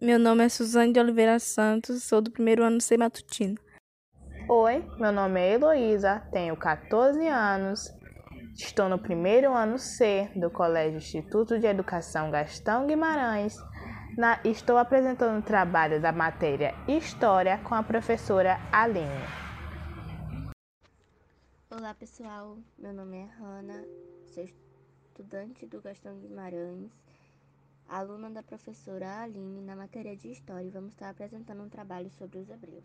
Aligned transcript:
Meu 0.00 0.16
nome 0.16 0.44
é 0.44 0.48
Suzane 0.48 0.92
de 0.92 1.00
Oliveira 1.00 1.40
Santos, 1.40 2.04
sou 2.04 2.20
do 2.20 2.30
primeiro 2.30 2.62
ano 2.62 2.80
C 2.80 2.96
matutino. 2.96 3.58
Oi, 4.48 4.88
meu 4.96 5.10
nome 5.10 5.40
é 5.40 5.54
Heloísa, 5.54 6.20
tenho 6.30 6.56
14 6.56 7.26
anos, 7.26 7.92
estou 8.54 8.88
no 8.88 8.96
primeiro 8.96 9.52
ano 9.52 9.76
C 9.76 10.30
do 10.36 10.52
Colégio 10.52 10.98
Instituto 10.98 11.58
de 11.58 11.66
Educação 11.66 12.30
Gastão 12.30 12.86
Guimarães. 12.86 13.56
Na, 14.16 14.38
estou 14.44 14.78
apresentando 14.78 15.40
o 15.40 15.44
trabalho 15.44 16.00
da 16.00 16.12
matéria 16.12 16.76
História 16.86 17.58
com 17.64 17.74
a 17.74 17.82
professora 17.82 18.56
Aline. 18.70 19.08
Olá 21.72 21.92
pessoal, 21.92 22.56
meu 22.78 22.92
nome 22.92 23.16
é 23.16 23.24
Hanna, 23.42 23.84
sou 24.32 24.44
estudante 24.44 25.66
do 25.66 25.82
Gastão 25.82 26.20
Guimarães 26.20 27.07
aluna 27.88 28.28
da 28.28 28.42
professora 28.42 29.22
Aline 29.22 29.62
na 29.62 29.74
matéria 29.74 30.14
de 30.14 30.30
História 30.30 30.66
e 30.66 30.70
vamos 30.70 30.92
estar 30.92 31.08
apresentando 31.08 31.62
um 31.62 31.68
trabalho 31.68 32.10
sobre 32.10 32.38
os 32.38 32.50
hebreus. 32.50 32.84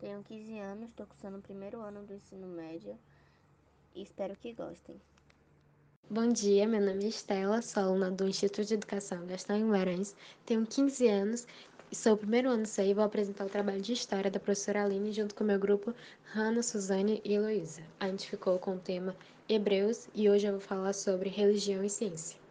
Tenho 0.00 0.22
15 0.22 0.58
anos, 0.58 0.88
estou 0.90 1.06
cursando 1.06 1.38
o 1.38 1.42
primeiro 1.42 1.80
ano 1.80 2.02
do 2.04 2.14
ensino 2.14 2.48
médio 2.48 2.98
e 3.94 4.02
espero 4.02 4.36
que 4.36 4.52
gostem. 4.52 5.00
Bom 6.10 6.28
dia, 6.28 6.66
meu 6.66 6.80
nome 6.80 7.04
é 7.04 7.08
Estela, 7.08 7.62
sou 7.62 7.84
aluna 7.84 8.10
do 8.10 8.28
Instituto 8.28 8.66
de 8.66 8.74
Educação 8.74 9.24
Gastão 9.26 9.56
Guimarães, 9.56 10.14
tenho 10.44 10.66
15 10.66 11.08
anos 11.08 11.46
e 11.90 11.96
sou 11.96 12.14
o 12.14 12.18
primeiro 12.18 12.50
ano 12.50 12.66
C 12.66 12.88
e 12.88 12.94
vou 12.94 13.04
apresentar 13.04 13.46
o 13.46 13.48
trabalho 13.48 13.80
de 13.80 13.92
História 13.92 14.30
da 14.30 14.40
professora 14.40 14.84
Aline 14.84 15.12
junto 15.12 15.34
com 15.34 15.44
meu 15.44 15.58
grupo 15.58 15.94
Hanna, 16.34 16.62
Suzane 16.62 17.22
e 17.24 17.34
Heloísa. 17.34 17.82
A 18.00 18.08
gente 18.08 18.28
ficou 18.28 18.58
com 18.58 18.74
o 18.74 18.80
tema 18.80 19.16
Hebreus 19.48 20.08
e 20.12 20.28
hoje 20.28 20.46
eu 20.46 20.52
vou 20.52 20.60
falar 20.60 20.92
sobre 20.92 21.30
religião 21.30 21.84
e 21.84 21.88
ciência. 21.88 22.43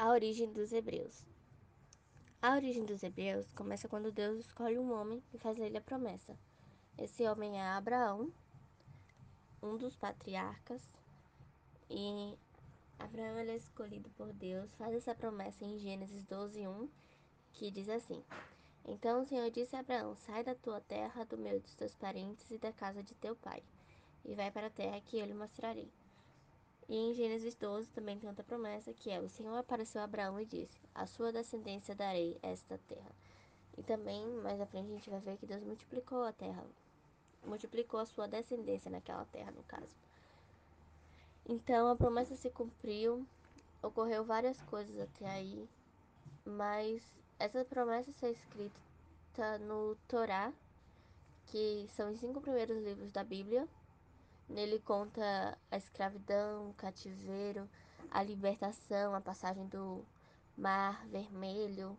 A 0.00 0.10
origem 0.10 0.52
dos 0.52 0.72
hebreus. 0.72 1.26
A 2.40 2.54
origem 2.54 2.84
dos 2.84 3.02
hebreus 3.02 3.52
começa 3.52 3.88
quando 3.88 4.12
Deus 4.12 4.38
escolhe 4.38 4.78
um 4.78 4.92
homem 4.92 5.20
e 5.34 5.38
faz 5.38 5.60
a 5.60 5.66
ele 5.66 5.76
a 5.76 5.80
promessa. 5.80 6.38
Esse 6.96 7.26
homem 7.26 7.60
é 7.60 7.66
Abraão, 7.66 8.32
um 9.60 9.76
dos 9.76 9.96
patriarcas, 9.96 10.88
e 11.90 12.38
Abraão 12.96 13.38
é 13.38 13.56
escolhido 13.56 14.08
por 14.10 14.32
Deus, 14.32 14.72
faz 14.76 14.94
essa 14.94 15.16
promessa 15.16 15.64
em 15.64 15.80
Gênesis 15.80 16.24
12, 16.26 16.68
1, 16.68 16.88
que 17.54 17.68
diz 17.72 17.88
assim: 17.88 18.22
Então 18.84 19.22
o 19.22 19.26
Senhor 19.26 19.50
disse 19.50 19.74
a 19.74 19.80
Abraão: 19.80 20.14
Sai 20.14 20.44
da 20.44 20.54
tua 20.54 20.80
terra, 20.80 21.24
do 21.24 21.36
meio 21.36 21.58
dos 21.58 21.74
teus 21.74 21.96
parentes 21.96 22.48
e 22.52 22.56
da 22.56 22.72
casa 22.72 23.02
de 23.02 23.16
teu 23.16 23.34
pai, 23.34 23.64
e 24.24 24.36
vai 24.36 24.52
para 24.52 24.68
a 24.68 24.70
terra 24.70 25.00
que 25.00 25.18
eu 25.18 25.26
lhe 25.26 25.34
mostrarei. 25.34 25.90
E 26.88 26.96
em 26.96 27.12
Gênesis 27.12 27.54
12 27.54 27.90
também 27.90 28.18
tem 28.18 28.28
outra 28.28 28.42
promessa 28.42 28.94
que 28.94 29.10
é: 29.10 29.20
O 29.20 29.28
Senhor 29.28 29.54
apareceu 29.56 30.00
a 30.00 30.04
Abraão 30.04 30.40
e 30.40 30.46
disse: 30.46 30.80
A 30.94 31.06
sua 31.06 31.30
descendência 31.30 31.94
darei 31.94 32.38
esta 32.42 32.78
terra. 32.88 33.12
E 33.76 33.82
também 33.82 34.26
mais 34.42 34.60
à 34.60 34.66
frente 34.66 34.90
a 34.90 34.94
gente 34.94 35.10
vai 35.10 35.20
ver 35.20 35.36
que 35.36 35.46
Deus 35.46 35.62
multiplicou 35.62 36.24
a 36.24 36.32
terra, 36.32 36.64
multiplicou 37.44 38.00
a 38.00 38.06
sua 38.06 38.26
descendência 38.26 38.90
naquela 38.90 39.24
terra, 39.26 39.50
no 39.50 39.62
caso. 39.64 39.94
Então 41.46 41.88
a 41.88 41.96
promessa 41.96 42.34
se 42.36 42.50
cumpriu, 42.50 43.26
ocorreu 43.82 44.24
várias 44.24 44.60
coisas 44.62 44.98
até 44.98 45.26
aí, 45.26 45.68
mas 46.44 47.02
essa 47.38 47.64
promessa 47.64 48.10
está 48.10 48.28
escrita 48.28 49.58
no 49.60 49.94
Torá, 50.08 50.52
que 51.46 51.86
são 51.94 52.10
os 52.10 52.18
cinco 52.18 52.40
primeiros 52.40 52.82
livros 52.82 53.12
da 53.12 53.22
Bíblia, 53.22 53.68
Nele 54.48 54.80
conta 54.80 55.58
a 55.70 55.76
escravidão, 55.76 56.70
o 56.70 56.74
cativeiro, 56.74 57.68
a 58.10 58.22
libertação, 58.22 59.14
a 59.14 59.20
passagem 59.20 59.66
do 59.66 60.02
Mar 60.56 61.06
Vermelho 61.08 61.96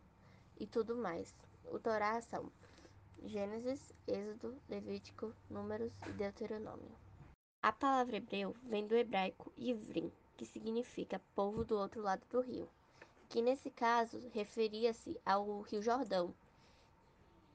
e 0.59 0.66
tudo 0.66 0.95
mais. 0.95 1.33
O 1.72 1.78
Torá 1.78 2.19
são 2.22 2.52
Gênesis, 3.23 3.94
Êxodo, 4.08 4.59
Levítico, 4.67 5.33
Números 5.50 5.94
e 6.08 6.11
Deuteronômio. 6.14 6.91
A 7.61 7.72
palavra 7.72 8.18
hebreu 8.18 8.56
vem 8.63 8.88
do 8.88 8.96
hebraico 8.96 9.53
Ivrim, 9.56 10.12
que 10.35 10.46
significa 10.46 11.22
povo 11.35 11.63
do 11.63 11.78
outro 11.78 12.02
lado 12.02 12.25
do 12.31 12.41
rio, 12.41 12.68
que 13.28 13.41
nesse 13.41 13.69
caso 13.69 14.18
referia-se 14.34 15.19
ao 15.25 15.62
Rio 15.62 15.81
Jordão, 15.81 16.34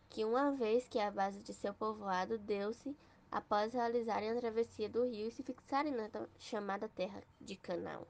que 0.08 0.24
uma 0.24 0.52
vez 0.52 0.86
que 0.86 1.00
a 1.00 1.10
base 1.10 1.40
de 1.40 1.52
seu 1.52 1.74
povoado 1.74 2.38
deu-se 2.38 2.96
após 3.34 3.74
realizarem 3.74 4.30
a 4.30 4.36
travessia 4.36 4.88
do 4.88 5.04
rio 5.04 5.26
e 5.26 5.30
se 5.32 5.42
fixarem 5.42 5.92
na 5.92 6.08
chamada 6.38 6.88
terra 6.88 7.20
de 7.40 7.56
Canaã. 7.56 8.00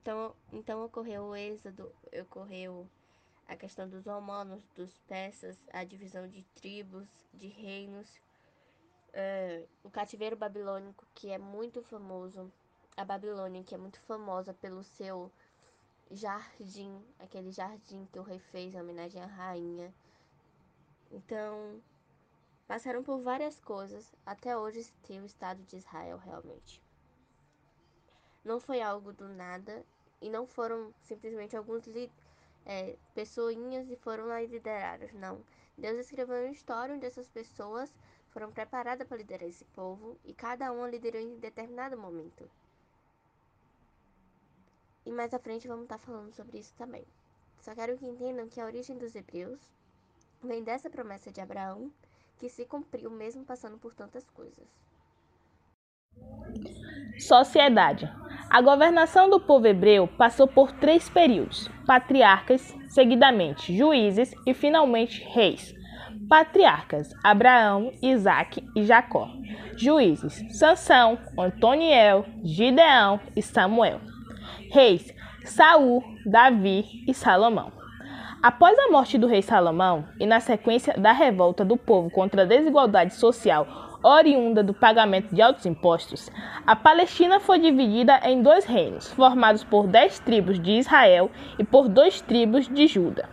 Então, 0.00 0.34
então 0.52 0.84
ocorreu 0.84 1.26
o 1.26 1.36
êxodo, 1.36 1.94
ocorreu 2.20 2.90
a 3.46 3.54
questão 3.54 3.88
dos 3.88 4.04
romanos, 4.04 4.60
dos 4.74 4.98
persas, 5.06 5.56
a 5.72 5.84
divisão 5.84 6.26
de 6.26 6.42
tribos, 6.56 7.08
de 7.32 7.46
reinos, 7.46 8.10
uh, 9.10 9.68
o 9.84 9.90
cativeiro 9.90 10.34
babilônico, 10.34 11.06
que 11.14 11.30
é 11.30 11.38
muito 11.38 11.80
famoso, 11.84 12.52
a 12.96 13.04
Babilônia, 13.04 13.62
que 13.62 13.76
é 13.76 13.78
muito 13.78 14.00
famosa 14.00 14.52
pelo 14.52 14.82
seu 14.82 15.30
jardim, 16.10 17.00
aquele 17.20 17.52
jardim 17.52 18.04
que 18.06 18.18
o 18.18 18.22
rei 18.22 18.40
fez 18.40 18.74
em 18.74 18.80
homenagem 18.80 19.22
à 19.22 19.26
rainha. 19.26 19.94
Então, 21.12 21.82
passaram 22.66 23.02
por 23.02 23.20
várias 23.20 23.60
coisas 23.60 24.14
até 24.24 24.56
hoje 24.56 24.90
ter 25.02 25.20
o 25.20 25.26
Estado 25.26 25.62
de 25.64 25.76
Israel 25.76 26.16
realmente. 26.16 26.82
Não 28.42 28.58
foi 28.58 28.80
algo 28.80 29.12
do 29.12 29.28
nada 29.28 29.84
e 30.22 30.30
não 30.30 30.46
foram 30.46 30.92
simplesmente 31.02 31.54
alguns 31.54 31.84
é, 32.64 32.96
pessoinhas 33.14 33.90
e 33.90 33.96
foram 33.96 34.26
lá 34.26 34.42
e 34.42 34.46
lideraram. 34.46 35.06
Não. 35.12 35.44
Deus 35.76 35.98
escreveu 35.98 36.36
uma 36.36 36.50
história 36.50 36.94
onde 36.94 37.06
essas 37.06 37.28
pessoas 37.28 37.92
foram 38.30 38.50
preparadas 38.50 39.06
para 39.06 39.18
liderar 39.18 39.46
esse 39.46 39.66
povo 39.66 40.18
e 40.24 40.32
cada 40.32 40.72
uma 40.72 40.88
liderou 40.88 41.20
em 41.20 41.38
determinado 41.38 41.98
momento. 41.98 42.50
E 45.04 45.12
mais 45.12 45.34
à 45.34 45.38
frente 45.38 45.68
vamos 45.68 45.84
estar 45.84 45.98
falando 45.98 46.32
sobre 46.32 46.58
isso 46.58 46.74
também. 46.74 47.04
Só 47.60 47.74
quero 47.74 47.98
que 47.98 48.06
entendam 48.06 48.48
que 48.48 48.60
a 48.60 48.64
origem 48.64 48.96
dos 48.96 49.14
hebreus 49.14 49.60
Vem 50.42 50.64
dessa 50.64 50.90
promessa 50.90 51.30
de 51.30 51.40
Abraão 51.40 51.90
que 52.36 52.48
se 52.48 52.64
cumpriu 52.64 53.08
mesmo 53.10 53.44
passando 53.44 53.78
por 53.78 53.94
tantas 53.94 54.28
coisas. 54.30 54.66
Sociedade. 57.18 58.10
A 58.50 58.60
governação 58.60 59.30
do 59.30 59.38
povo 59.38 59.68
hebreu 59.68 60.08
passou 60.08 60.48
por 60.48 60.72
três 60.72 61.08
períodos: 61.08 61.70
patriarcas, 61.86 62.74
seguidamente 62.88 63.74
juízes 63.76 64.34
e 64.44 64.52
finalmente 64.52 65.22
reis. 65.22 65.72
Patriarcas: 66.28 67.12
Abraão, 67.22 67.92
Isaac 68.02 68.68
e 68.74 68.82
Jacó. 68.82 69.28
Juízes: 69.76 70.42
Sansão, 70.58 71.18
Antoniel, 71.38 72.26
Gideão 72.42 73.20
e 73.36 73.42
Samuel. 73.42 74.00
Reis: 74.72 75.14
Saul, 75.44 76.02
Davi 76.26 77.04
e 77.06 77.14
Salomão. 77.14 77.81
Após 78.42 78.76
a 78.76 78.90
morte 78.90 79.16
do 79.16 79.28
rei 79.28 79.40
Salomão 79.40 80.04
e 80.18 80.26
na 80.26 80.40
sequência 80.40 80.94
da 80.98 81.12
revolta 81.12 81.64
do 81.64 81.76
povo 81.76 82.10
contra 82.10 82.42
a 82.42 82.44
desigualdade 82.44 83.14
social 83.14 84.00
oriunda 84.02 84.64
do 84.64 84.74
pagamento 84.74 85.32
de 85.32 85.40
altos 85.40 85.64
impostos, 85.64 86.28
a 86.66 86.74
Palestina 86.74 87.38
foi 87.38 87.60
dividida 87.60 88.20
em 88.24 88.42
dois 88.42 88.64
reinos, 88.64 89.12
formados 89.12 89.62
por 89.62 89.86
dez 89.86 90.18
tribos 90.18 90.58
de 90.58 90.72
Israel 90.72 91.30
e 91.56 91.62
por 91.62 91.88
duas 91.88 92.20
tribos 92.20 92.66
de 92.66 92.88
Juda. 92.88 93.28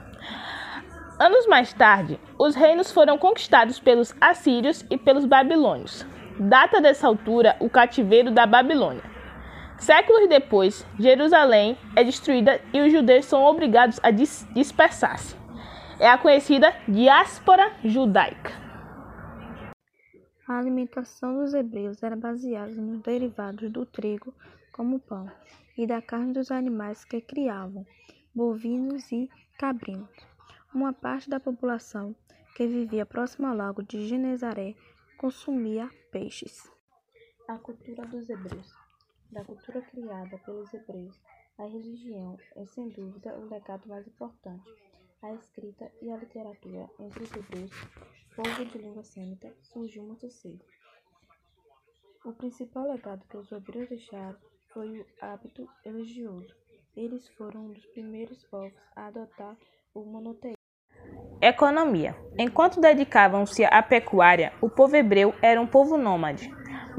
Anos 1.17 1.47
mais 1.47 1.73
tarde, 1.73 2.19
os 2.37 2.53
reinos 2.53 2.91
foram 2.91 3.17
conquistados 3.17 3.79
pelos 3.79 4.13
assírios 4.21 4.85
e 4.91 4.97
pelos 4.97 5.25
babilônios. 5.25 6.05
Data 6.39 6.79
dessa 6.79 7.07
altura 7.07 7.55
o 7.59 7.67
cativeiro 7.67 8.29
da 8.29 8.45
Babilônia. 8.45 9.01
Séculos 9.79 10.27
depois, 10.27 10.85
Jerusalém 10.99 11.77
é 11.95 12.03
destruída 12.03 12.61
e 12.73 12.81
os 12.81 12.91
judeus 12.91 13.25
são 13.25 13.43
obrigados 13.43 13.97
a 14.03 14.11
dispersar-se. 14.11 15.35
É 15.99 16.09
a 16.09 16.17
conhecida 16.17 16.73
diáspora 16.85 17.73
judaica. 17.83 18.51
A 20.47 20.57
alimentação 20.57 21.39
dos 21.39 21.53
hebreus 21.53 22.03
era 22.03 22.15
baseada 22.15 22.73
nos 22.73 23.01
derivados 23.01 23.71
do 23.71 23.85
trigo, 23.85 24.33
como 24.73 24.99
pão, 24.99 25.31
e 25.77 25.87
da 25.87 26.01
carne 26.01 26.33
dos 26.33 26.51
animais 26.51 27.05
que 27.05 27.21
criavam, 27.21 27.85
bovinos 28.35 29.09
e 29.11 29.29
cabrinos. 29.57 30.09
Uma 30.73 30.91
parte 30.91 31.29
da 31.29 31.39
população 31.39 32.13
que 32.55 32.67
vivia 32.67 33.05
próximo 33.05 33.47
ao 33.47 33.55
lago 33.55 33.81
de 33.81 34.07
Genezaré 34.07 34.75
consumia 35.17 35.89
peixes. 36.11 36.69
A 37.47 37.57
cultura 37.57 38.05
dos 38.07 38.29
hebreus 38.29 38.73
da 39.31 39.43
cultura 39.43 39.81
criada 39.81 40.37
pelos 40.39 40.73
hebreus, 40.73 41.19
a 41.57 41.65
religião 41.65 42.37
é 42.55 42.65
sem 42.65 42.89
dúvida 42.89 43.37
o 43.37 43.49
legado 43.49 43.87
mais 43.87 44.07
importante. 44.07 44.69
A 45.21 45.33
escrita 45.33 45.91
e 46.01 46.09
a 46.09 46.17
literatura 46.17 46.89
entre 46.99 47.23
os 47.23 47.35
hebreus, 47.35 47.71
povo 48.35 48.65
de 48.65 48.77
língua 48.77 49.03
semita, 49.03 49.53
surgiu 49.61 50.03
muito 50.03 50.29
cedo. 50.31 50.63
O 52.25 52.33
principal 52.33 52.89
legado 52.89 53.25
que 53.29 53.37
os 53.37 53.51
hebreus 53.51 53.89
deixaram 53.89 54.37
foi 54.73 54.99
o 54.99 55.05
hábito 55.21 55.67
religioso. 55.83 56.55
Eles 56.95 57.27
foram 57.29 57.65
um 57.65 57.73
dos 57.73 57.85
primeiros 57.87 58.43
povos 58.45 58.73
a 58.95 59.07
adotar 59.07 59.57
o 59.93 60.03
monoteísmo. 60.03 60.59
Economia. 61.41 62.15
Enquanto 62.37 62.81
dedicavam-se 62.81 63.63
à 63.63 63.81
pecuária, 63.81 64.53
o 64.61 64.69
povo 64.69 64.95
hebreu 64.95 65.33
era 65.41 65.61
um 65.61 65.67
povo 65.67 65.97
nômade, 65.97 66.49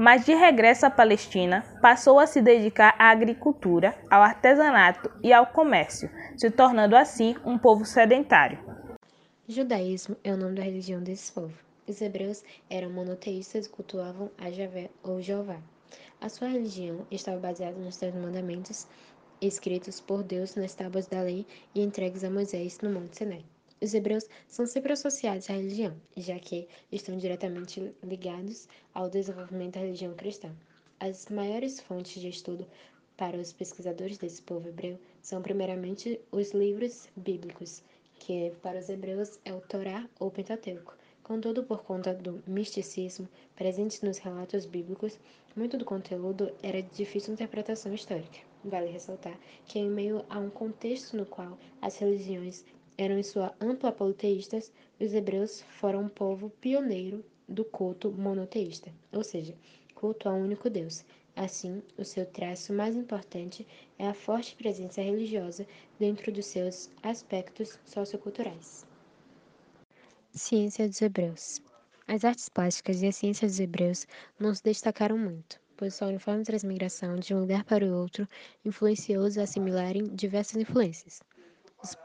mas 0.01 0.25
de 0.25 0.33
regresso 0.33 0.83
à 0.83 0.89
Palestina, 0.89 1.63
passou 1.79 2.19
a 2.19 2.25
se 2.25 2.41
dedicar 2.41 2.95
à 2.97 3.11
agricultura, 3.11 3.95
ao 4.09 4.23
artesanato 4.23 5.11
e 5.21 5.31
ao 5.31 5.45
comércio, 5.45 6.09
se 6.35 6.49
tornando 6.49 6.95
assim 6.95 7.35
um 7.45 7.55
povo 7.55 7.85
sedentário. 7.85 8.57
Judaísmo 9.47 10.17
é 10.23 10.33
o 10.33 10.37
nome 10.37 10.55
da 10.55 10.63
religião 10.63 11.03
desse 11.03 11.31
povo. 11.31 11.53
Os 11.87 12.01
hebreus 12.01 12.43
eram 12.67 12.89
monoteístas 12.89 13.67
e 13.67 13.69
cultuavam 13.69 14.31
a 14.39 14.49
Javé 14.49 14.89
ou 15.03 15.21
Jeová. 15.21 15.57
A 16.19 16.29
sua 16.29 16.47
religião 16.47 17.05
estava 17.11 17.37
baseada 17.37 17.77
nos 17.77 17.97
Dez 17.97 18.15
Mandamentos 18.15 18.87
escritos 19.39 20.01
por 20.01 20.23
Deus 20.23 20.55
nas 20.55 20.73
tábuas 20.73 21.05
da 21.05 21.21
lei 21.21 21.45
e 21.75 21.81
entregues 21.83 22.23
a 22.23 22.29
Moisés 22.31 22.79
no 22.81 22.89
Monte 22.89 23.17
Sinai. 23.17 23.45
Os 23.83 23.95
hebreus 23.95 24.29
são 24.47 24.67
sempre 24.67 24.93
associados 24.93 25.49
à 25.49 25.53
religião, 25.53 25.99
já 26.15 26.37
que 26.37 26.67
estão 26.91 27.17
diretamente 27.17 27.91
ligados 28.03 28.67
ao 28.93 29.09
desenvolvimento 29.09 29.73
da 29.73 29.79
religião 29.79 30.13
cristã. 30.13 30.51
As 30.99 31.25
maiores 31.29 31.79
fontes 31.79 32.21
de 32.21 32.29
estudo 32.29 32.67
para 33.17 33.37
os 33.37 33.51
pesquisadores 33.51 34.19
desse 34.19 34.39
povo 34.43 34.69
hebreu 34.69 34.99
são, 35.23 35.41
primeiramente, 35.41 36.21
os 36.31 36.51
livros 36.51 37.09
bíblicos, 37.15 37.81
que 38.19 38.51
para 38.61 38.77
os 38.77 38.87
hebreus 38.87 39.39
é 39.45 39.51
o 39.51 39.61
Torá 39.61 40.07
ou 40.19 40.29
Pentateuco. 40.29 40.95
Contudo, 41.23 41.63
por 41.63 41.81
conta 41.83 42.13
do 42.13 42.43
misticismo 42.45 43.27
presente 43.55 44.05
nos 44.05 44.19
relatos 44.19 44.67
bíblicos, 44.67 45.19
muito 45.55 45.75
do 45.75 45.85
conteúdo 45.85 46.51
era 46.61 46.83
de 46.83 46.89
difícil 46.97 47.33
interpretação 47.33 47.91
histórica. 47.95 48.41
Vale 48.63 48.91
ressaltar 48.91 49.39
que, 49.65 49.79
em 49.79 49.89
meio 49.89 50.23
a 50.29 50.37
um 50.37 50.51
contexto 50.51 51.17
no 51.17 51.25
qual 51.25 51.57
as 51.81 51.97
religiões 51.97 52.63
eram 53.01 53.17
em 53.17 53.23
sua 53.23 53.51
ampla 53.59 53.91
politeístas, 53.91 54.71
os 54.99 55.11
hebreus 55.11 55.63
foram 55.79 56.01
um 56.01 56.07
povo 56.07 56.51
pioneiro 56.61 57.25
do 57.49 57.65
culto 57.65 58.11
monoteísta, 58.11 58.93
ou 59.11 59.23
seja, 59.23 59.55
culto 59.95 60.29
a 60.29 60.33
um 60.33 60.43
único 60.43 60.69
Deus. 60.69 61.03
Assim, 61.35 61.81
o 61.97 62.05
seu 62.05 62.27
traço 62.27 62.71
mais 62.71 62.95
importante 62.95 63.65
é 63.97 64.07
a 64.07 64.13
forte 64.13 64.55
presença 64.55 65.01
religiosa 65.01 65.65
dentro 65.99 66.31
dos 66.31 66.45
seus 66.45 66.91
aspectos 67.01 67.79
socioculturais. 67.85 68.85
Ciência 70.31 70.87
dos 70.87 71.01
Hebreus 71.01 71.59
As 72.07 72.23
artes 72.23 72.49
plásticas 72.49 73.01
e 73.01 73.07
a 73.07 73.11
ciência 73.11 73.47
dos 73.47 73.59
hebreus 73.59 74.05
não 74.39 74.53
se 74.53 74.61
destacaram 74.63 75.17
muito, 75.17 75.59
pois 75.75 75.95
sua 75.95 76.09
uniforme 76.09 76.43
transmigração 76.43 77.15
de 77.15 77.33
um 77.33 77.39
lugar 77.39 77.63
para 77.63 77.83
o 77.83 77.97
outro 77.99 78.27
influenciou-os 78.63 79.39
a 79.39 79.43
assimilarem 79.43 80.03
diversas 80.03 80.61
influências. 80.61 81.19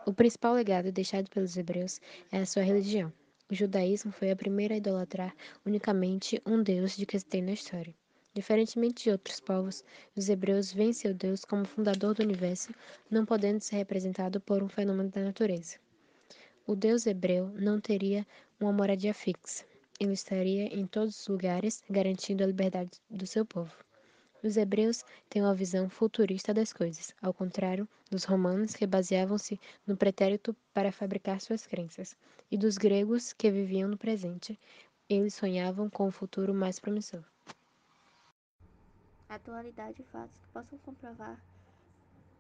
O 0.07 0.13
principal 0.13 0.55
legado 0.55 0.91
deixado 0.91 1.29
pelos 1.29 1.57
hebreus 1.57 2.01
é 2.33 2.39
a 2.39 2.47
sua 2.47 2.63
religião. 2.63 3.13
O 3.51 3.55
judaísmo 3.55 4.11
foi 4.11 4.31
a 4.31 4.37
primeira 4.37 4.75
a 4.75 4.79
idolatrar 4.79 5.37
unicamente 5.65 6.41
um 6.47 6.63
Deus 6.63 6.97
de 6.97 7.05
que 7.05 7.19
se 7.19 7.27
tem 7.27 7.43
na 7.43 7.53
história. 7.53 7.95
Diferentemente 8.35 9.05
de 9.05 9.11
outros 9.11 9.39
povos, 9.39 9.85
os 10.17 10.29
hebreus 10.29 10.73
veem 10.73 10.93
seu 10.93 11.15
Deus 11.15 11.45
como 11.45 11.67
fundador 11.67 12.15
do 12.15 12.23
universo, 12.23 12.73
não 13.11 13.25
podendo 13.25 13.61
ser 13.61 13.77
representado 13.77 14.41
por 14.41 14.63
um 14.63 14.69
fenômeno 14.69 15.11
da 15.11 15.23
natureza. 15.23 15.77
O 16.67 16.75
Deus 16.75 17.07
hebreu 17.07 17.49
não 17.55 17.81
teria 17.81 18.27
uma 18.59 18.73
moradia 18.73 19.15
fixa. 19.15 19.65
Ele 20.01 20.13
estaria 20.13 20.75
em 20.75 20.87
todos 20.87 21.21
os 21.21 21.29
lugares, 21.29 21.83
garantindo 21.89 22.43
a 22.43 22.47
liberdade 22.47 22.91
do 23.09 23.27
seu 23.27 23.45
povo. 23.45 23.86
Os 24.47 24.57
hebreus 24.57 25.05
têm 25.29 25.43
uma 25.43 25.57
visão 25.57 25.91
futurista 25.91 26.55
das 26.55 26.73
coisas, 26.73 27.13
ao 27.21 27.35
contrário 27.35 27.89
dos 28.09 28.23
romanos 28.23 28.77
que 28.77 28.87
baseavam-se 28.87 29.59
no 29.85 29.97
pretérito 29.97 30.55
para 30.73 30.93
fabricar 30.93 31.41
suas 31.41 31.67
crenças, 31.67 32.17
e 32.49 32.57
dos 32.57 32.79
gregos 32.79 33.33
que 33.33 33.51
viviam 33.51 33.89
no 33.89 33.99
presente. 33.99 34.57
Eles 35.09 35.35
sonhavam 35.35 35.91
com 35.91 36.07
um 36.07 36.13
futuro 36.13 36.55
mais 36.55 36.79
promissor. 36.79 37.25
Atualidade 39.29 40.01
e 40.01 40.05
fatos 40.05 40.39
que 40.39 40.47
possam 40.53 40.79
comprovar 40.79 41.43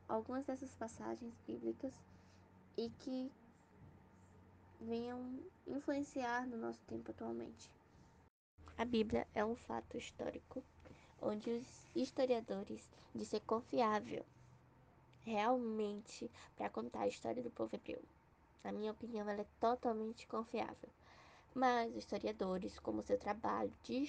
algumas 0.08 0.46
dessas 0.46 0.72
passagens 0.76 1.34
bíblicas 1.44 1.92
e 2.78 2.88
que 3.00 3.32
venham 4.80 5.40
influenciar 5.66 6.46
no 6.46 6.56
nosso 6.56 6.78
tempo 6.86 7.10
atualmente. 7.10 7.68
A 8.78 8.84
Bíblia 8.84 9.26
é 9.34 9.44
um 9.44 9.56
fato 9.56 9.98
histórico 9.98 10.62
onde 11.20 11.50
os 11.50 11.85
historiadores 11.96 12.88
de 13.14 13.24
ser 13.24 13.40
confiável 13.40 14.24
realmente 15.24 16.30
para 16.56 16.70
contar 16.70 17.00
a 17.00 17.08
história 17.08 17.42
do 17.42 17.50
povo 17.50 17.74
hebreu. 17.74 18.00
Na 18.62 18.70
minha 18.70 18.92
opinião, 18.92 19.28
ela 19.28 19.40
é 19.40 19.46
totalmente 19.58 20.26
confiável. 20.26 20.88
Mas 21.54 21.90
os 21.90 21.98
historiadores, 21.98 22.78
como 22.78 23.02
seu 23.02 23.18
trabalho 23.18 23.72
de 23.82 24.08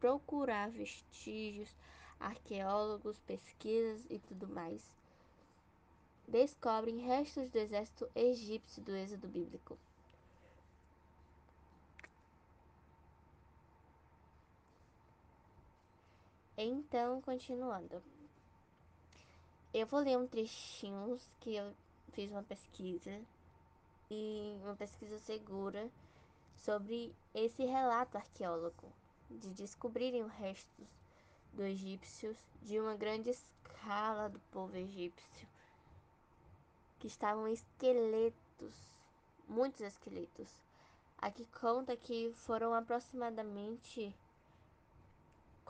procurar 0.00 0.70
vestígios, 0.70 1.76
arqueólogos, 2.18 3.20
pesquisas 3.20 4.04
e 4.10 4.18
tudo 4.18 4.48
mais, 4.48 4.90
descobrem 6.26 6.98
restos 6.98 7.50
do 7.50 7.58
exército 7.58 8.08
egípcio 8.14 8.82
do 8.82 8.96
êxodo 8.96 9.28
bíblico. 9.28 9.78
Então, 16.62 17.22
continuando. 17.22 18.02
Eu 19.72 19.86
vou 19.86 20.00
ler 20.00 20.18
um 20.18 20.26
trechinho 20.26 21.18
que 21.40 21.56
eu 21.56 21.74
fiz 22.12 22.30
uma 22.30 22.42
pesquisa 22.42 23.18
e 24.10 24.58
uma 24.62 24.76
pesquisa 24.76 25.18
segura 25.20 25.90
sobre 26.56 27.16
esse 27.34 27.64
relato 27.64 28.18
arqueólogo 28.18 28.92
de 29.30 29.48
descobrirem 29.54 30.22
os 30.22 30.32
restos 30.32 30.86
dos 31.54 31.64
egípcios 31.64 32.36
de 32.60 32.78
uma 32.78 32.94
grande 32.94 33.30
escala 33.30 34.28
do 34.28 34.38
povo 34.52 34.76
egípcio, 34.76 35.48
que 36.98 37.06
estavam 37.06 37.48
esqueletos, 37.48 38.74
muitos 39.48 39.80
esqueletos. 39.80 40.50
Aqui 41.16 41.46
conta 41.58 41.96
que 41.96 42.30
foram 42.34 42.74
aproximadamente 42.74 44.14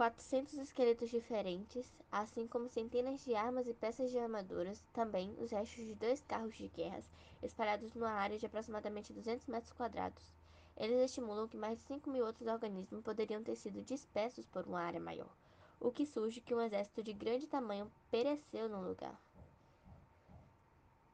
400 0.00 0.54
esqueletos 0.54 1.10
diferentes, 1.10 1.94
assim 2.10 2.46
como 2.46 2.70
centenas 2.70 3.22
de 3.22 3.34
armas 3.34 3.66
e 3.66 3.74
peças 3.74 4.10
de 4.10 4.18
armaduras, 4.18 4.82
também 4.94 5.36
os 5.38 5.50
restos 5.50 5.84
de 5.84 5.94
dois 5.94 6.22
carros 6.22 6.56
de 6.56 6.68
guerra 6.68 7.02
espalhados 7.42 7.92
numa 7.92 8.08
área 8.08 8.38
de 8.38 8.46
aproximadamente 8.46 9.12
200 9.12 9.46
metros 9.46 9.74
quadrados. 9.74 10.32
Eles 10.74 11.02
estimulam 11.02 11.46
que 11.46 11.58
mais 11.58 11.76
de 11.76 11.84
5 11.84 12.08
mil 12.08 12.24
outros 12.24 12.48
organismos 12.48 13.02
poderiam 13.02 13.42
ter 13.42 13.56
sido 13.56 13.82
dispersos 13.82 14.46
por 14.46 14.66
uma 14.66 14.80
área 14.80 14.98
maior, 14.98 15.28
o 15.78 15.92
que 15.92 16.06
surge 16.06 16.40
que 16.40 16.54
um 16.54 16.62
exército 16.62 17.02
de 17.02 17.12
grande 17.12 17.46
tamanho 17.46 17.92
pereceu 18.10 18.70
no 18.70 18.80
lugar. 18.80 19.20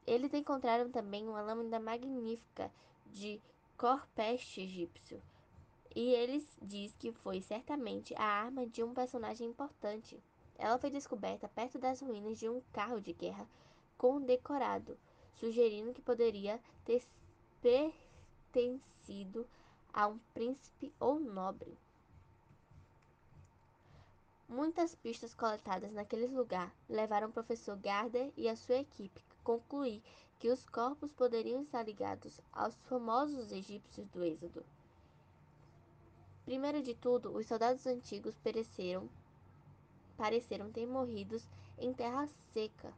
Eles 0.05 0.33
encontraram 0.33 0.89
também 0.89 1.27
uma 1.27 1.41
lâmina 1.41 1.77
magnífica 1.77 2.71
de 3.07 3.41
corpeste 3.75 4.61
egípcio, 4.61 5.21
e 5.97 6.13
eles 6.13 6.45
diz 6.61 6.95
que 6.99 7.11
foi 7.11 7.41
certamente 7.41 8.13
a 8.15 8.23
arma 8.23 8.67
de 8.67 8.83
um 8.83 8.93
personagem 8.93 9.47
importante. 9.47 10.21
Ela 10.55 10.77
foi 10.77 10.91
descoberta 10.91 11.49
perto 11.49 11.79
das 11.79 12.01
ruínas 12.01 12.37
de 12.37 12.47
um 12.47 12.61
carro 12.71 13.01
de 13.01 13.13
guerra 13.13 13.49
condecorado, 13.97 14.95
sugerindo 15.39 15.91
que 15.91 16.01
poderia 16.03 16.61
ter 16.85 17.03
pertencido 17.63 19.47
a 19.91 20.05
um 20.05 20.19
príncipe 20.35 20.93
ou 20.99 21.19
nobre. 21.19 21.75
Muitas 24.47 24.93
pistas 24.93 25.33
coletadas 25.33 25.91
naquele 25.93 26.27
lugar 26.27 26.71
levaram 26.87 27.29
o 27.29 27.33
professor 27.33 27.75
Gardner 27.75 28.31
e 28.37 28.47
a 28.47 28.55
sua 28.55 28.75
equipe 28.75 29.19
a 29.31 29.43
concluir 29.43 30.03
que 30.37 30.51
os 30.51 30.63
corpos 30.63 31.11
poderiam 31.11 31.63
estar 31.63 31.81
ligados 31.81 32.39
aos 32.53 32.75
famosos 32.83 33.51
egípcios 33.51 34.07
do 34.09 34.23
Êxodo. 34.23 34.63
Primeiro 36.47 36.81
de 36.81 36.95
tudo, 36.95 37.35
os 37.35 37.45
soldados 37.45 37.85
antigos 37.85 38.37
pereceram, 38.37 39.09
pareceram 40.15 40.71
ter 40.71 40.87
morrido 40.87 41.35
em 41.77 41.93
terra 41.93 42.25
seca, 42.53 42.93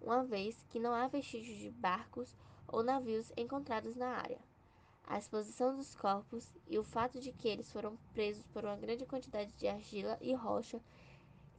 uma 0.00 0.22
vez 0.22 0.64
que 0.70 0.78
não 0.78 0.94
há 0.94 1.08
vestígios 1.08 1.58
de 1.58 1.68
barcos 1.68 2.32
ou 2.68 2.80
navios 2.80 3.32
encontrados 3.36 3.96
na 3.96 4.06
área. 4.06 4.38
A 5.02 5.18
exposição 5.18 5.74
dos 5.74 5.96
corpos 5.96 6.48
e 6.68 6.78
o 6.78 6.84
fato 6.84 7.18
de 7.18 7.32
que 7.32 7.48
eles 7.48 7.72
foram 7.72 7.98
presos 8.14 8.46
por 8.52 8.64
uma 8.64 8.76
grande 8.76 9.04
quantidade 9.04 9.52
de 9.54 9.66
argila 9.66 10.16
e 10.20 10.32
rocha 10.32 10.80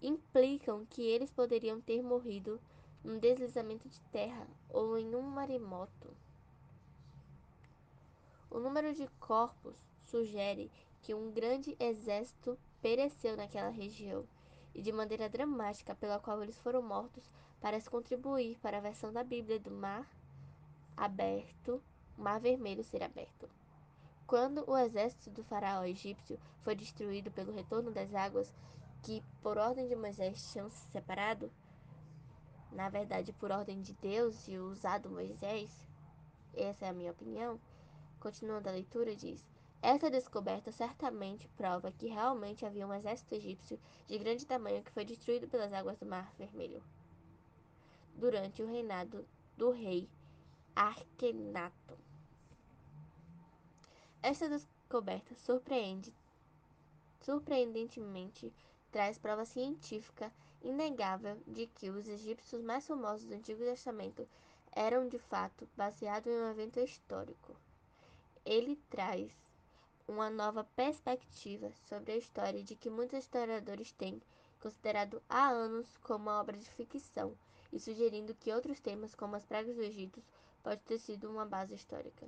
implicam 0.02 0.86
que 0.86 1.02
eles 1.02 1.30
poderiam 1.30 1.82
ter 1.82 2.02
morrido 2.02 2.58
num 3.04 3.20
deslizamento 3.20 3.90
de 3.90 4.00
terra 4.14 4.48
ou 4.70 4.98
em 4.98 5.14
um 5.14 5.22
maremoto. 5.22 6.16
O 8.50 8.60
número 8.60 8.94
de 8.94 9.10
corpos 9.20 9.76
sugere 10.06 10.72
que 11.04 11.14
um 11.14 11.32
grande 11.32 11.76
exército 11.80 12.58
pereceu 12.82 13.38
naquela 13.38 13.70
região, 13.70 14.26
e 14.74 14.82
de 14.82 14.92
maneira 14.92 15.30
dramática 15.30 15.94
pela 15.94 16.20
qual 16.20 16.42
eles 16.42 16.58
foram 16.60 16.82
mortos 16.82 17.30
parece 17.62 17.90
contribuir 17.90 18.58
para 18.60 18.78
a 18.78 18.82
versão 18.82 19.14
da 19.14 19.24
Bíblia 19.24 19.60
do 19.60 19.70
mar 19.70 20.10
aberto, 20.98 21.82
mar 22.18 22.40
vermelho 22.40 22.84
ser 22.84 23.04
aberto. 23.04 23.50
Quando 24.26 24.64
o 24.68 24.78
exército 24.78 25.30
do 25.30 25.44
faraó 25.44 25.84
egípcio 25.84 26.40
foi 26.62 26.76
destruído 26.76 27.30
pelo 27.32 27.54
retorno 27.54 27.92
das 27.92 28.14
águas, 28.16 28.54
que 29.04 29.22
por 29.42 29.58
ordem 29.58 29.88
de 29.88 29.96
Moisés 29.96 30.52
tinham 30.52 30.70
se 30.70 30.88
separado, 30.92 31.52
na 32.72 32.90
verdade 32.90 33.34
por 33.34 33.52
ordem 33.52 33.82
de 33.82 33.94
Deus 33.94 34.48
e 34.48 34.58
usado 34.58 35.10
Moisés, 35.10 35.70
essa 36.56 36.86
é 36.86 36.90
a 36.90 36.94
minha 36.94 37.12
opinião, 37.12 37.60
continuando 38.20 38.70
a 38.70 38.72
leitura, 38.72 39.16
diz: 39.16 39.53
esta 39.84 40.10
descoberta 40.10 40.72
certamente 40.72 41.50
prova 41.58 41.92
que 41.92 42.08
realmente 42.08 42.66
havia 42.66 42.88
um 42.88 42.94
exército 42.94 43.36
egípcio 43.36 43.78
de 44.08 44.18
grande 44.18 44.46
tamanho 44.46 44.82
que 44.82 44.92
foi 44.92 45.04
destruído 45.04 45.46
pelas 45.50 45.74
águas 45.74 45.98
do 45.98 46.06
Mar 46.06 46.34
Vermelho 46.38 46.82
durante 48.16 48.64
o 48.64 48.66
reinado 48.66 49.28
do 49.58 49.72
rei 49.72 50.10
Arquenato. 50.74 51.98
Esta 54.22 54.48
descoberta 54.48 55.36
surpreende, 55.36 56.16
surpreendentemente 57.20 58.54
traz 58.90 59.18
prova 59.18 59.44
científica 59.44 60.32
inegável 60.62 61.38
de 61.46 61.68
que 61.68 61.90
os 61.90 62.08
egípcios 62.08 62.64
mais 62.64 62.88
famosos 62.88 63.26
do 63.26 63.34
Antigo 63.34 63.60
Testamento 63.60 64.26
eram 64.72 65.10
de 65.10 65.20
fato 65.20 65.68
baseados 65.76 66.32
em 66.32 66.38
um 66.38 66.52
evento 66.52 66.80
histórico. 66.80 67.54
Ele 68.46 68.78
traz 68.90 69.44
uma 70.08 70.30
nova 70.30 70.64
perspectiva 70.76 71.72
sobre 71.88 72.12
a 72.12 72.18
história 72.18 72.64
de 72.64 72.76
que 72.76 72.90
muitos 72.90 73.20
historiadores 73.20 73.92
têm 73.92 74.22
considerado 74.60 75.22
há 75.30 75.50
anos 75.50 75.98
como 76.04 76.30
uma 76.30 76.40
obra 76.40 76.58
de 76.58 76.70
ficção 76.70 77.38
e 77.72 77.80
sugerindo 77.80 78.36
que 78.36 78.52
outros 78.52 78.80
temas, 78.80 79.16
como 79.16 79.36
as 79.36 79.46
pragas 79.46 79.76
do 79.76 79.82
Egito, 79.82 80.22
pode 80.62 80.82
ter 80.82 81.00
sido 81.00 81.30
uma 81.30 81.46
base 81.46 81.74
histórica. 81.74 82.28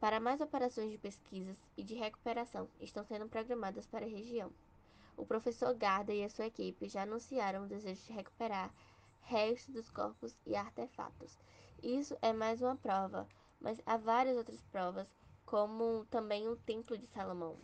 Para 0.00 0.20
mais 0.20 0.40
operações 0.40 0.90
de 0.90 0.98
pesquisas 0.98 1.56
e 1.78 1.82
de 1.82 1.94
recuperação 1.94 2.68
estão 2.78 3.02
sendo 3.04 3.26
programadas 3.26 3.86
para 3.86 4.04
a 4.04 4.08
região. 4.08 4.50
O 5.16 5.24
professor 5.24 5.72
Garda 5.74 6.12
e 6.12 6.22
a 6.22 6.28
sua 6.28 6.46
equipe 6.46 6.88
já 6.88 7.04
anunciaram 7.04 7.64
o 7.64 7.68
desejo 7.68 8.02
de 8.02 8.12
recuperar 8.12 8.70
restos 9.24 9.74
dos 9.74 9.90
corpos 9.90 10.36
e 10.46 10.54
artefatos. 10.54 11.38
Isso 11.82 12.16
é 12.20 12.32
mais 12.32 12.60
uma 12.60 12.76
prova, 12.76 13.26
mas 13.60 13.80
há 13.86 13.96
várias 13.96 14.36
outras 14.36 14.60
provas, 14.72 15.08
como 15.46 16.04
também 16.10 16.48
o 16.48 16.56
Templo 16.56 16.96
de 16.96 17.06
Salomão. 17.06 17.56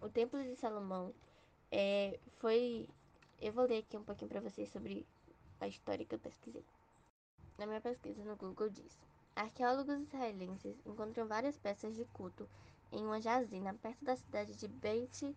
O 0.00 0.08
Templo 0.08 0.42
de 0.42 0.56
Salomão 0.56 1.14
é, 1.70 2.18
foi. 2.38 2.88
Eu 3.40 3.52
vou 3.52 3.66
ler 3.66 3.78
aqui 3.78 3.96
um 3.96 4.04
pouquinho 4.04 4.28
para 4.28 4.40
vocês 4.40 4.70
sobre 4.70 5.06
a 5.60 5.68
história 5.68 6.04
que 6.04 6.14
eu 6.14 6.18
pesquisei. 6.18 6.64
Na 7.58 7.66
minha 7.66 7.80
pesquisa 7.80 8.24
no 8.24 8.36
Google 8.36 8.68
diz: 8.68 8.98
Arqueólogos 9.34 10.00
israelenses 10.00 10.76
encontram 10.84 11.26
várias 11.26 11.58
peças 11.58 11.94
de 11.94 12.04
culto 12.06 12.48
em 12.92 13.04
uma 13.04 13.20
jazina 13.20 13.74
perto 13.74 14.04
da 14.04 14.16
cidade 14.16 14.54
de 14.54 14.68
Beit 14.68 15.34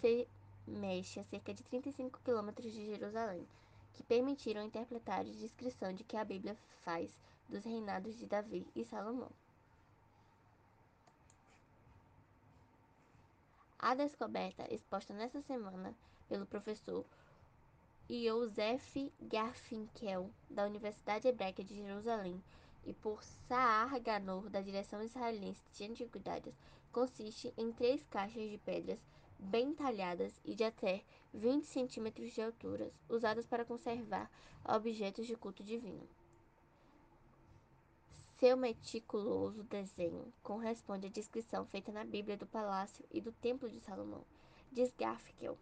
Shemesh, 0.00 1.18
a 1.18 1.24
cerca 1.24 1.54
de 1.54 1.62
35 1.62 2.20
quilômetros 2.22 2.72
de 2.72 2.86
Jerusalém 2.86 3.46
que 3.94 4.02
permitiram 4.02 4.62
interpretar 4.62 5.20
a 5.20 5.24
descrição 5.24 5.92
de 5.92 6.04
que 6.04 6.16
a 6.16 6.24
Bíblia 6.24 6.56
faz 6.84 7.10
dos 7.48 7.64
reinados 7.64 8.16
de 8.16 8.26
Davi 8.26 8.66
e 8.74 8.84
Salomão. 8.84 9.30
A 13.78 13.94
descoberta 13.94 14.72
exposta 14.72 15.14
nesta 15.14 15.40
semana 15.40 15.94
pelo 16.28 16.46
professor 16.46 17.04
Yosef 18.10 19.12
Garfinkel, 19.22 20.30
da 20.50 20.66
Universidade 20.66 21.28
Hebraica 21.28 21.64
de 21.64 21.76
Jerusalém, 21.76 22.42
e 22.84 22.92
por 22.92 23.22
Saar 23.48 23.98
Ganor, 24.00 24.50
da 24.50 24.60
Direção 24.60 25.02
Israelense 25.02 25.60
de 25.72 25.84
Antiguidades, 25.84 26.54
consiste 26.92 27.54
em 27.56 27.72
três 27.72 28.02
caixas 28.10 28.50
de 28.50 28.58
pedras 28.58 28.98
bem 29.40 29.72
talhadas 29.72 30.38
e 30.44 30.54
de 30.54 30.64
até 30.64 31.02
20 31.32 31.64
centímetros 31.64 32.32
de 32.32 32.42
altura, 32.42 32.92
usadas 33.08 33.46
para 33.46 33.64
conservar 33.64 34.30
objetos 34.64 35.26
de 35.26 35.36
culto 35.36 35.62
divino. 35.62 36.06
Seu 38.38 38.56
meticuloso 38.56 39.62
desenho 39.64 40.32
corresponde 40.42 41.06
à 41.06 41.10
descrição 41.10 41.66
feita 41.66 41.92
na 41.92 42.04
Bíblia 42.04 42.36
do 42.36 42.46
Palácio 42.46 43.04
e 43.10 43.20
do 43.20 43.32
Templo 43.32 43.68
de 43.68 43.80
Salomão, 43.80 44.24
diz 44.72 44.94
Garfield, 44.98 45.58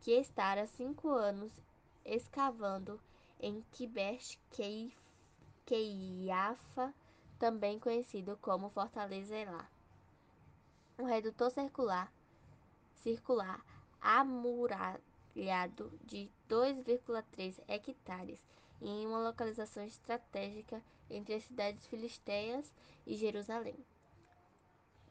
que 0.00 0.12
está 0.12 0.52
há 0.52 0.66
cinco 0.66 1.08
anos 1.08 1.52
escavando 2.04 3.00
em 3.40 3.64
Kibesh 3.72 4.38
Keiafa, 5.66 6.94
também 7.38 7.78
conhecido 7.78 8.38
como 8.40 8.70
Fortaleza 8.70 9.36
Elá. 9.36 9.68
Um 10.98 11.04
redutor 11.04 11.50
circular 11.50 12.12
circular 13.02 13.64
amuralhado 14.00 15.00
de 16.04 16.30
2,3 16.48 17.60
hectares 17.68 18.38
em 18.80 19.06
uma 19.06 19.18
localização 19.18 19.84
estratégica 19.84 20.82
entre 21.10 21.34
as 21.34 21.44
cidades 21.44 21.86
filisteias 21.86 22.72
e 23.06 23.16
Jerusalém. 23.16 23.76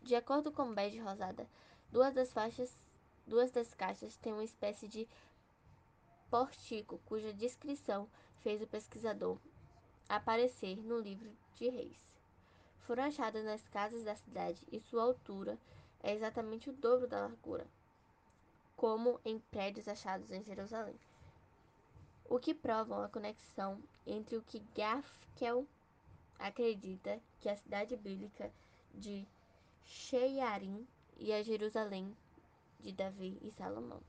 De 0.01 0.15
acordo 0.15 0.51
com 0.51 0.73
Bege 0.73 0.99
Rosada, 0.99 1.47
duas 1.91 2.13
das 2.13 2.31
faixas, 2.31 2.79
duas 3.27 3.51
das 3.51 3.73
caixas 3.73 4.17
têm 4.17 4.33
uma 4.33 4.43
espécie 4.43 4.87
de 4.87 5.07
pórtico 6.29 6.99
cuja 7.05 7.33
descrição 7.33 8.09
fez 8.41 8.61
o 8.61 8.67
pesquisador 8.67 9.37
aparecer 10.07 10.77
no 10.83 10.99
livro 10.99 11.31
de 11.55 11.69
Reis. 11.69 11.97
Foram 12.79 13.03
achadas 13.03 13.45
nas 13.45 13.67
casas 13.67 14.03
da 14.03 14.15
cidade 14.15 14.65
e 14.71 14.79
sua 14.79 15.03
altura 15.03 15.59
é 16.01 16.13
exatamente 16.13 16.69
o 16.69 16.73
dobro 16.73 17.07
da 17.07 17.19
largura 17.19 17.67
como 18.79 19.19
em 19.25 19.37
prédios 19.37 19.89
achados 19.89 20.31
em 20.31 20.41
Jerusalém, 20.41 20.95
o 22.29 22.39
que 22.39 22.53
provam 22.53 23.03
a 23.03 23.09
conexão 23.09 23.77
entre 24.07 24.37
o 24.37 24.41
que 24.41 24.63
Gafkel 24.73 25.67
acredita 26.39 27.19
que 27.41 27.49
a 27.49 27.57
cidade 27.57 27.97
bíblica 27.97 28.49
de 28.93 29.27
Shearim 29.83 30.87
e 31.17 31.33
a 31.33 31.43
Jerusalém 31.43 32.15
de 32.79 32.93
Davi 32.93 33.37
e 33.41 33.51
Salomão. 33.51 33.99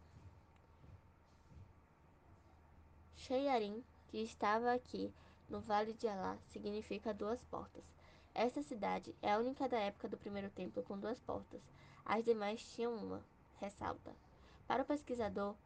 Shearim, 3.17 3.83
que 4.07 4.19
estava 4.19 4.73
aqui 4.73 5.13
no 5.49 5.61
Vale 5.61 5.95
de 5.95 6.07
Alá, 6.07 6.39
significa 6.53 7.13
duas 7.13 7.43
portas. 7.43 7.83
Esta 8.33 8.63
cidade 8.63 9.13
é 9.21 9.33
a 9.33 9.39
única 9.39 9.69
da 9.69 9.81
época 9.81 10.09
do 10.09 10.17
primeiro 10.17 10.49
templo 10.51 10.85
com 10.85 10.97
duas 10.97 11.19
portas. 11.19 11.61
As 12.05 12.25
demais 12.25 12.63
tinham 12.63 12.95
uma, 12.95 13.21
ressalta. 13.59 14.15
Para 14.71 14.85
o 14.85 14.87
pesquisador, 14.87 15.57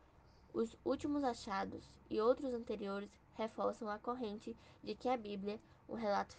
os 0.54 0.74
últimos 0.82 1.24
achados 1.24 1.84
e 2.08 2.22
outros 2.22 2.54
anteriores 2.54 3.10
reforçam 3.36 3.86
a 3.86 3.98
corrente 3.98 4.56
de 4.82 4.94
que 4.94 5.10
a 5.10 5.16
Bíblia, 5.18 5.60
um 5.86 5.94
relato 5.94 6.34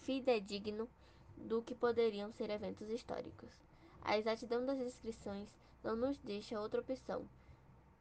fidedigno 0.00 0.88
do 1.36 1.60
que 1.60 1.74
poderiam 1.74 2.32
ser 2.32 2.48
eventos 2.48 2.88
históricos. 2.88 3.50
A 4.00 4.16
exatidão 4.16 4.64
das 4.64 4.78
descrições 4.78 5.46
não 5.82 5.94
nos 5.94 6.16
deixa 6.16 6.58
outra 6.58 6.80
opção, 6.80 7.28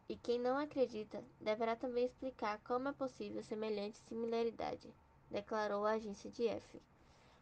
e 0.07 0.15
quem 0.15 0.39
não 0.39 0.57
acredita 0.57 1.21
deverá 1.41 1.75
também 1.75 2.05
explicar 2.05 2.61
como 2.63 2.87
é 2.87 2.93
possível 2.93 3.43
semelhante 3.43 3.99
similaridade, 4.07 4.89
declarou 5.29 5.85
a 5.85 5.95
agência 5.95 6.31
de 6.31 6.47
F. 6.47 6.81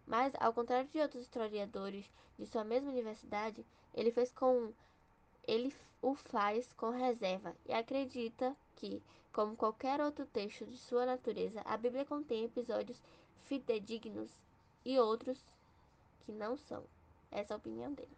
Mas, 0.07 0.33
ao 0.39 0.51
contrário 0.51 0.89
de 0.89 0.99
outros 0.99 1.21
historiadores 1.21 2.11
de 2.39 2.47
sua 2.47 2.63
mesma 2.63 2.89
universidade, 2.89 3.63
ele 3.93 4.11
fez 4.11 4.31
com 4.31 4.73
ele 5.51 5.75
o 6.01 6.15
faz 6.15 6.71
com 6.73 6.91
reserva 6.91 7.53
e 7.65 7.73
acredita 7.73 8.55
que, 8.77 9.03
como 9.33 9.57
qualquer 9.57 9.99
outro 9.99 10.25
texto 10.25 10.65
de 10.65 10.77
sua 10.77 11.05
natureza, 11.05 11.61
a 11.65 11.75
Bíblia 11.75 12.05
contém 12.05 12.45
episódios 12.45 13.03
fidedignos 13.43 14.31
e 14.85 14.97
outros 14.97 15.45
que 16.21 16.31
não 16.31 16.55
são. 16.55 16.85
Essa 17.29 17.53
é 17.53 17.55
a 17.55 17.57
opinião 17.57 17.91
dele. 17.91 18.17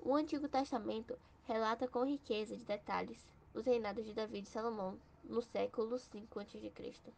O 0.00 0.12
Antigo 0.12 0.48
Testamento 0.48 1.16
relata 1.46 1.86
com 1.86 2.04
riqueza 2.04 2.56
de 2.56 2.64
detalhes 2.64 3.24
os 3.54 3.64
reinados 3.64 4.04
de 4.04 4.12
Davi 4.12 4.40
e 4.40 4.44
Salomão 4.44 4.98
no 5.22 5.42
século 5.42 5.96
V 5.96 6.26
a.C. 6.36 7.12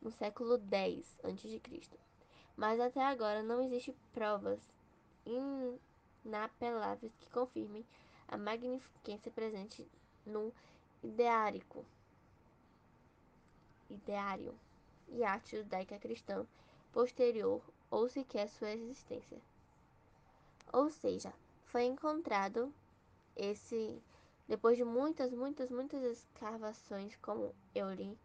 No 0.00 0.12
século 0.12 0.60
X 0.70 1.16
a.C. 1.24 1.98
Mas 2.56 2.78
até 2.78 3.04
agora 3.04 3.42
não 3.42 3.60
existe 3.60 3.92
provas 4.12 4.60
inapeláveis 6.26 7.14
que 7.16 7.30
confirmem 7.30 7.86
a 8.28 8.36
magnificência 8.36 9.30
presente 9.30 9.86
no 10.24 10.52
ideárico, 11.02 11.84
ideário 13.88 14.54
e 15.08 15.22
arte 15.22 15.56
judaica 15.56 15.98
cristã 15.98 16.44
posterior 16.92 17.62
ou 17.90 18.08
sequer 18.08 18.48
sua 18.48 18.72
existência. 18.72 19.40
Ou 20.72 20.90
seja, 20.90 21.32
foi 21.66 21.84
encontrado 21.84 22.72
esse 23.36 24.02
depois 24.48 24.76
de 24.76 24.84
muitas, 24.84 25.32
muitas, 25.32 25.70
muitas 25.70 26.02
escavações, 26.02 27.16
como 27.16 27.54
eu 27.74 27.92
li, 27.92 28.16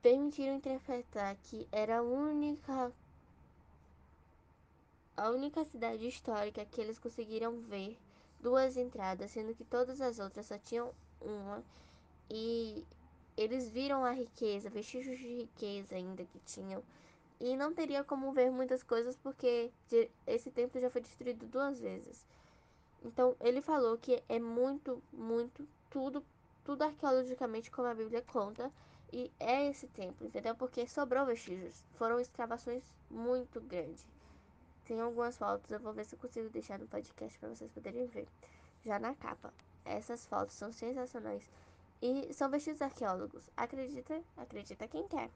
permitiram 0.00 0.54
interpretar 0.54 1.36
que 1.36 1.68
era 1.72 1.98
a 1.98 2.02
única 2.02 2.92
a 5.16 5.30
única 5.30 5.64
cidade 5.64 6.06
histórica 6.06 6.64
que 6.64 6.80
eles 6.80 6.98
conseguiram 6.98 7.60
ver 7.60 7.96
duas 8.40 8.76
entradas, 8.76 9.30
sendo 9.30 9.54
que 9.54 9.64
todas 9.64 10.00
as 10.00 10.18
outras 10.18 10.46
só 10.46 10.58
tinham 10.58 10.92
uma. 11.20 11.62
E 12.30 12.84
eles 13.36 13.68
viram 13.68 14.04
a 14.04 14.12
riqueza, 14.12 14.70
vestígios 14.70 15.18
de 15.18 15.36
riqueza 15.36 15.94
ainda 15.94 16.24
que 16.24 16.38
tinham. 16.40 16.82
E 17.40 17.56
não 17.56 17.74
teria 17.74 18.04
como 18.04 18.32
ver 18.32 18.50
muitas 18.50 18.82
coisas 18.82 19.16
porque 19.16 19.70
esse 20.26 20.50
templo 20.50 20.80
já 20.80 20.90
foi 20.90 21.00
destruído 21.00 21.46
duas 21.46 21.80
vezes. 21.80 22.26
Então 23.04 23.36
ele 23.40 23.60
falou 23.60 23.98
que 23.98 24.22
é 24.28 24.38
muito, 24.38 25.02
muito, 25.12 25.66
tudo, 25.90 26.24
tudo 26.64 26.82
arqueologicamente 26.82 27.70
como 27.70 27.88
a 27.88 27.94
Bíblia 27.94 28.22
conta. 28.22 28.72
E 29.12 29.30
é 29.38 29.68
esse 29.68 29.86
templo, 29.88 30.26
entendeu? 30.26 30.56
Porque 30.56 30.86
sobrou 30.88 31.24
vestígios. 31.26 31.84
Foram 31.94 32.18
escavações 32.18 32.82
muito 33.08 33.60
grandes. 33.60 34.04
Tem 34.84 35.00
algumas 35.00 35.36
fotos, 35.38 35.70
eu 35.70 35.80
vou 35.80 35.92
ver 35.92 36.04
se 36.04 36.14
eu 36.14 36.18
consigo 36.18 36.50
deixar 36.50 36.78
no 36.78 36.86
podcast 36.86 37.38
para 37.38 37.48
vocês 37.48 37.70
poderem 37.70 38.06
ver. 38.06 38.28
Já 38.84 38.98
na 38.98 39.14
capa. 39.14 39.52
Essas 39.84 40.26
fotos 40.26 40.54
são 40.54 40.72
sensacionais. 40.72 41.50
E 42.02 42.32
são 42.34 42.50
vestígios 42.50 42.82
arqueólogos. 42.82 43.48
Acredita, 43.56 44.22
acredita 44.36 44.86
quem 44.86 45.08
quer. 45.08 45.30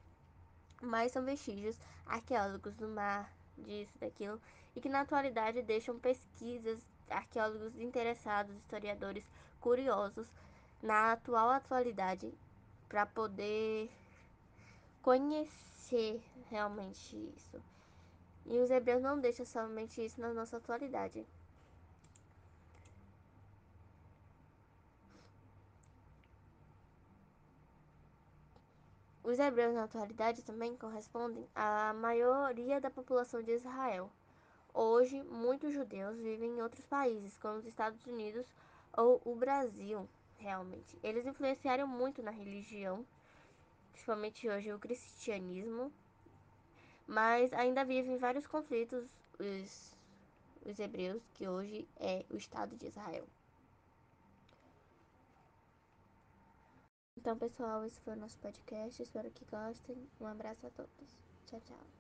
Mas 0.83 1.13
são 1.13 1.25
vestígios 1.25 1.79
arqueólogos 2.07 2.75
do 2.77 2.89
mar, 2.89 3.33
disso, 3.57 3.99
daquilo. 3.99 4.41
E 4.77 4.81
que 4.81 4.89
na 4.89 5.01
atualidade 5.01 5.63
deixam 5.63 5.99
pesquisas, 5.99 6.79
arqueólogos 7.09 7.75
interessados, 7.79 8.55
historiadores 8.57 9.25
curiosos 9.61 10.29
na 10.83 11.13
atual 11.13 11.51
atualidade 11.51 12.33
para 12.89 13.07
poder 13.07 13.91
conhecer 15.03 16.23
realmente 16.51 17.17
isso. 17.37 17.61
E 18.51 18.59
os 18.59 18.71
hebreus 18.71 19.03
não 19.03 19.21
deixam 19.21 19.45
somente 19.45 20.03
isso 20.05 20.21
na 20.21 20.33
nossa 20.33 20.57
atualidade. 20.57 21.27
Os 29.23 29.39
hebreus 29.39 29.75
na 29.75 29.85
atualidade 29.85 30.43
também 30.43 30.75
correspondem 30.75 31.47
à 31.55 31.93
maioria 31.93 32.81
da 32.81 32.91
população 32.91 33.43
de 33.43 33.53
Israel. 33.53 34.11
Hoje, 34.73 35.23
muitos 35.25 35.75
judeus 35.75 36.17
vivem 36.19 36.57
em 36.57 36.63
outros 36.63 36.87
países, 36.87 37.37
como 37.37 37.59
os 37.59 37.67
Estados 37.67 38.07
Unidos 38.07 38.47
ou 38.97 39.21
o 39.27 39.35
Brasil, 39.35 40.09
realmente. 40.39 40.99
Eles 41.03 41.27
influenciaram 41.27 41.87
muito 41.87 42.23
na 42.23 42.31
religião, 42.31 43.05
principalmente 43.93 44.49
hoje 44.49 44.73
o 44.73 44.79
cristianismo, 44.79 45.93
mas 47.09 47.53
ainda 47.55 47.85
vivem 47.85 48.19
vários 48.19 48.47
conflitos 48.47 49.05
os, 49.39 49.97
os 50.67 50.79
hebreus, 50.79 51.23
que 51.35 51.49
hoje 51.49 51.89
é 51.97 52.25
o 52.31 52.37
Estado 52.37 52.77
de 52.77 52.87
Israel. 52.87 53.27
Então, 57.17 57.37
pessoal, 57.37 57.85
esse 57.85 57.99
foi 58.01 58.13
o 58.13 58.17
nosso 58.17 58.39
podcast. 58.39 59.03
Espero 59.03 59.31
que 59.31 59.45
gostem. 59.47 59.97
Um 60.21 60.27
abraço 60.27 60.67
a 60.67 60.71
todos. 60.71 61.19
Tchau, 61.47 61.61
tchau. 61.63 61.98